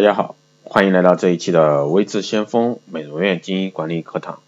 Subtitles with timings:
[0.00, 4.38] 大家好，欢迎来到这一期的微智先锋美容院经营管理课堂。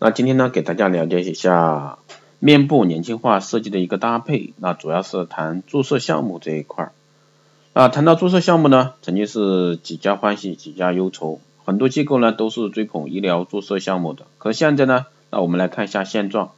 [0.00, 1.98] 那今天呢，给大家了解一下
[2.40, 4.52] 面部年轻化设计的一个搭配。
[4.56, 6.92] 那主要是谈注射项目这一块儿。
[7.72, 14.26] 啊，谈到注射项目呢，曾经是几家欢喜几家忧愁，很多机构呢都是追捧医疗注射项目的。
[14.38, 16.50] 可现在呢，那我们来看一下现状。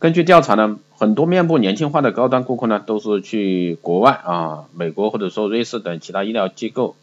[0.00, 6.96] 根据调查呢，很多面部年轻化的高端顾客呢，都是去国外啊，美国或者说瑞士等其他医疗机构。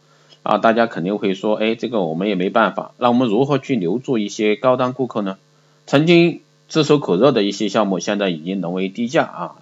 [0.46, 2.92] 啊，大家肯定会说，哎，这个我们也没办法。
[2.98, 5.38] 那我们如何去留住一些高端顾客呢？
[5.88, 9.56] 曾经炙手可热的一些项目，现在已经沦为低价啊。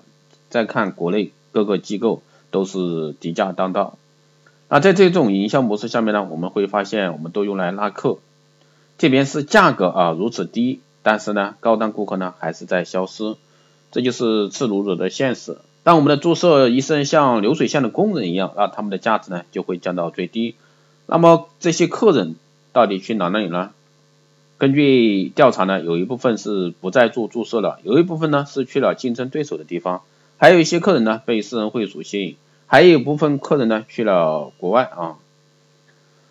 [0.50, 2.20] 再看国内各个机构
[2.50, 3.96] 都是低价当道。
[4.68, 8.18] 那在这种营销模式下面呢，我们会发现，我们都用来拉客，
[8.98, 13.36] 这边是价格啊如此低，但是呢，高端顾客呢还是在消失，
[13.90, 15.56] 这就是赤裸裸的现实。
[15.82, 20.56] 当我们的注射医生像流水线的工人一样，那他们的价值呢就会降到最低。
[21.06, 22.36] 那么这些客人
[22.72, 23.70] 到底去哪里呢？
[24.56, 30.02] 根据调查呢，有一部分是不再做注射了，有一部分呢是去了竞争对手的地方，
[30.38, 35.16] 还有一些客人呢被私人会所吸引，还有一部分客人呢去了国外啊。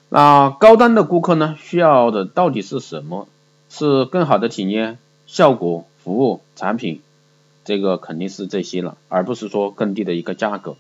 [0.09, 3.27] 那高端的顾客呢需要的到底是什么？
[3.69, 7.01] 是更好的体验、效果、服务、产品，
[7.65, 10.75] 这个肯定是这些了，而不是说更低的一个价格。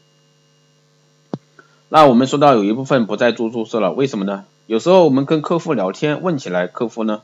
[1.93, 4.45] 那我们说到有一部分不再做注射了，为什么呢？
[4.65, 7.21] 有时候我们跟客户聊天，问起来，客户呢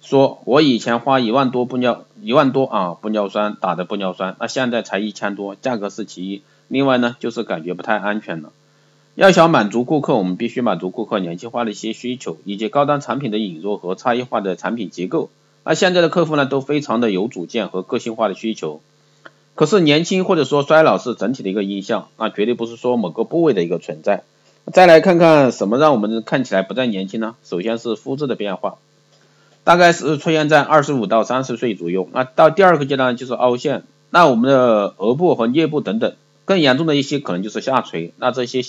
[0.00, 8.52] 说，我以前花一万多玻尿一万多啊玻尿酸打的玻尿酸，那现在才一千多，价格是其一，另外呢就是感觉不太安全了。
[9.16, 15.28] 要想满足顾客，我们必须满足顾客年轻化的一些需求，以及高端产品的引入和差异化的产品结构。
[15.62, 18.80] 那现在的客户呢都非常的有主见和个性化的需求。
[19.56, 24.22] 可是年轻或者说衰老是整体的一个印象，那绝对不是说某个部位的一个存在。
[24.72, 27.36] 再来看看什么让我们看起来不再年轻呢？
[27.42, 28.76] 首先是肤质的变化，
[29.64, 32.08] 大概是出现在二十五到三十岁左右。
[32.12, 36.14] 那到第二个阶段就是凹陷，那我们的额部和颞部等等，
[36.44, 38.12] 更严重的一些可能就是下垂。
[38.18, 38.62] 那这些，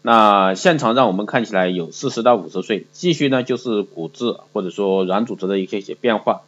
[0.00, 2.86] 那现场让我们看起来有四十到五十岁。
[2.92, 6.40] 继续呢就是骨质或者说软组织的一些些变化。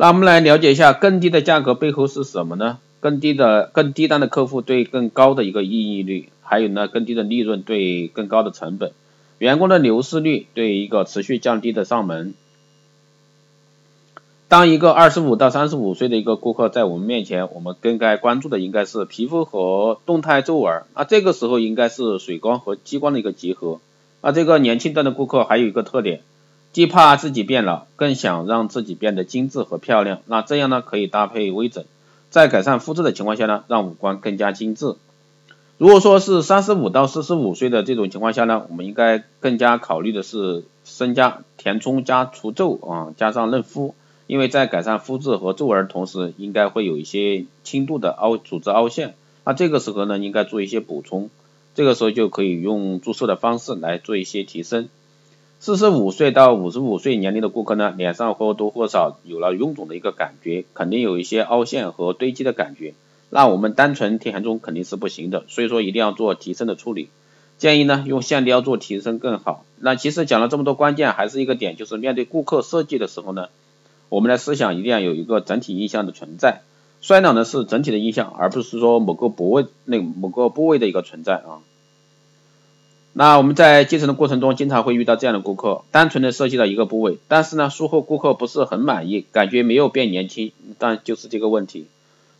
[0.00, 2.78] 那我们来了解一下更低的价格背后是什么呢？
[3.00, 8.92] 更低的、更低端的客户对更高的一个意义率，还有呢更低的利润对更高的成本，
[9.36, 12.32] 员工的流失率对一个持续降低的上门。
[14.48, 23.80] 当一个二十五到三十五岁的一个顾客在我们面前，我们更该关注的应该是皮肤和动态皱纹，那这个时候应该是水光和激光的一个结合。
[24.22, 26.22] 那这个年轻端的顾客还有一个特点。
[26.72, 30.20] 既怕自己变老，更想让自己变得精致和漂亮。
[30.26, 31.84] 那这样呢，可以搭配微整，
[32.30, 34.94] 在改善肤质的情况下呢，让五官更加精致。
[35.78, 43.94] 如果说是三十五到四十五岁的这种情况下呢，我们应该更加考虑的是深加填充加除皱啊，加上嫩肤。
[44.26, 49.16] 因为在改善肤质和皱纹同时，应该会有一些轻度的凹组织凹陷。
[49.44, 51.30] 那这个时候呢，应该做一些补充。
[51.74, 54.88] 这个时候就可以用注射的方式来做一些提升。
[55.62, 62.94] 四十五岁到五十五岁年龄的顾客呢，脸上或多或少有了臃肿的一个感觉，肯定有一些凹陷和堆积的感觉。
[63.28, 67.10] 那我们单纯填充肯定是不行的，所以说一定要做提升的处理。
[67.58, 69.66] 建议呢用线雕做提升更好。
[69.78, 73.48] 那其实讲了这么多关键，还是一个点，就是面对顾客设计的时候呢，
[74.08, 76.62] 我们的思想一定要有一个整体印象的存在。
[77.02, 81.60] 衰老呢是整体的印象，而不是说某个部位那某个部位的一个存在啊。
[83.12, 91.86] 那我们在接诊的过程中，经常会遇到这样的顾客，单纯的设计了一个部位，但是呢，术后顾客不是很满意，感觉没有变年轻，但就是这个问题。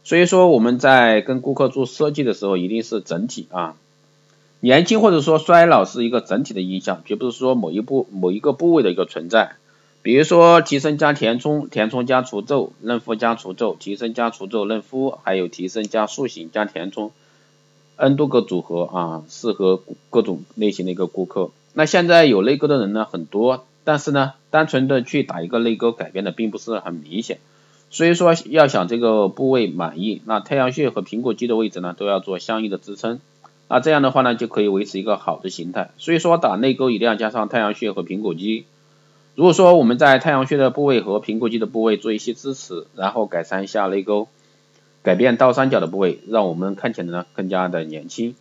[0.04, 3.74] 所以说我们在跟顾客做设计的时候，一定是整体啊，
[4.60, 9.56] 年轻或者说衰老是一个整体的印象，绝不是说某一部某一个部位的一个存在。
[10.02, 17.10] 比如说提升加填充，填充加除皱，嫩肤加除皱，提升加除皱嫩肤，还有提升加塑形加填充。
[18.00, 21.50] N 多个组合啊，适合各种类型的一个顾客。
[21.74, 27.40] 那现在有泪沟的人呢很多，但是呢，单纯的去打一个泪沟，改变的并不是很明显。
[27.90, 33.20] 所以说，要想这个部位满意，那太阳穴和苹果肌的位置呢，都要做相应的支撑。
[33.68, 35.90] 那这样的话呢，就可以维持一个好的形态。
[35.98, 38.64] 所以说，打泪沟一定要加上太阳穴和苹果肌。
[39.34, 44.28] 如果说我们在太阳穴的部位和苹果肌的部位做一些支持，然后改善一下泪沟。
[45.02, 48.34] 改变倒三角的部位，让我们看起来呢更加的年轻。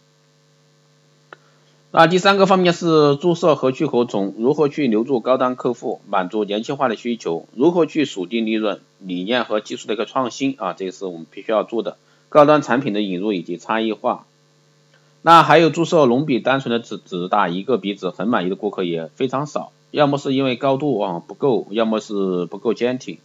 [1.92, 11.98] 那第三个方面是注射何去何从，如何去留住高端客户，满足年轻化的需求，如何去锁定利润，理念和技术的一个创新啊，这个是我们必须要做的。
[12.30, 14.26] 高端产品的引入以及差异化。
[15.24, 23.18] 那还有注射隆鼻单纯的只只打一个鼻子很满意的顾客也非常少，要么是因为高度啊不够，要么是不够坚挺。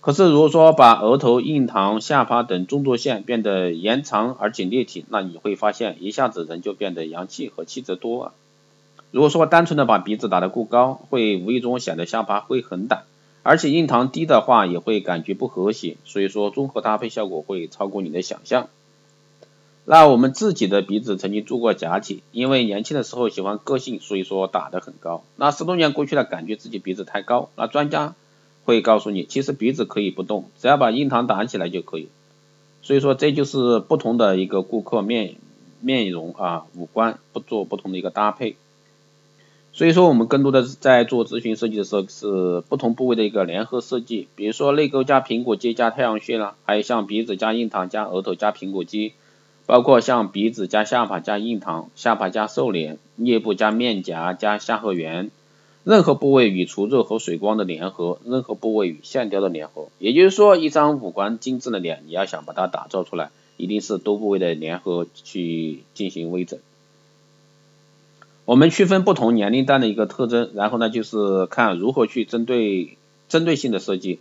[0.00, 8.32] 可是如果说把额头、印堂、下巴等中轴线变得延长而且立体，那你会发现一下子人就变得洋气和气质多了。
[9.10, 13.02] 如果说单纯的把鼻子打得过高，会无意中显得下巴会很短，
[13.42, 18.68] 而且印堂低的话也会感觉不和谐，所以说综合搭配效果会超过你的想象。
[19.84, 25.24] 那我们自己的鼻子曾经做过假体，因为年轻的时候喜欢个性，所以说打得很高。
[25.36, 27.50] 那十多年过去了，感觉自己鼻子太高。
[27.56, 28.14] 那专家
[28.70, 32.08] 会告诉你，其实鼻子可以不动，只要把印堂打起来就可以。
[32.82, 35.34] 所以说这就是不同的一个顾客面
[35.80, 38.56] 面容啊五官不做不同的一个搭配。
[39.72, 49.12] 所以说我们更多的在做咨询设计的时候是不同部位的一个联合设计，比如说泪沟加苹果肌加太阳穴啦，还有像鼻子加印堂加额头加苹果肌。
[49.66, 55.30] 包括像鼻子加下巴加印堂，下巴加瘦脸，颞部加面颊加下颌缘，
[55.82, 59.88] 任何部位与除皱和水光的联合，任何部位与线雕的联合。
[59.98, 66.58] 也就是说，一张五官精致的脸，你要想把它打造出来，一定是多部位的联合去进行微整。
[68.44, 72.98] 我们区分不同年龄段的一个特征，然后呢，就是看如何去针对
[73.28, 74.18] 针对性的设计。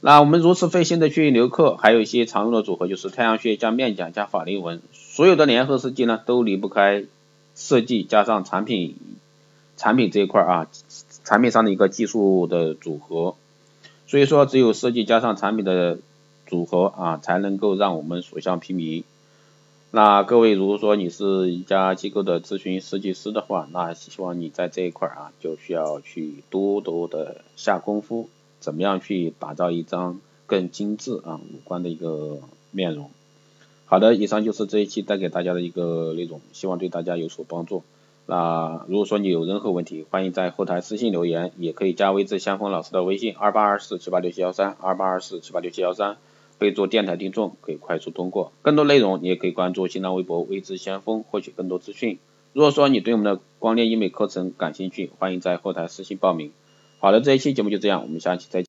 [0.00, 7.04] 那我们如此费心的去留客，还有一些常用的组合就是太阳穴加面颊加法令纹，所有的联合设计呢都离不开
[7.54, 8.96] 设计加上产品
[9.82, 10.68] 产品这一块啊，
[11.24, 13.34] 产品上的一个技术的组合，
[14.06, 15.98] 所以说只有设计加上产品的
[16.46, 19.02] 组合啊，才能够让我们所向披靡。
[19.90, 28.28] 那各位如果说你是一家机构的咨询设计师的话，那希望你在这一块啊就需要去多多的下功夫。
[28.60, 32.38] 怎么样去打造一张更精致啊五官的一个
[32.70, 33.10] 面容？
[33.86, 37.82] 好的，以上就是这一期带给大家的一个内容，希望对大家有所帮助。
[38.26, 46.16] 那如果说你有任何问题，欢迎在后台私信留言，也可以加微智相锋老师的微信二八二四七八六七幺三二八二四七八六七幺三，
[46.58, 48.52] 备注电台听众可以快速通过。
[48.62, 52.18] 更多内容你也可以关注新浪微博微智先锋获取更多资讯。
[52.52, 56.52] 如果说你对我们的光电医美课程感兴趣，欢迎在后台私信报名。
[57.00, 58.60] 好的，这一期节目就这样，我们下期再见。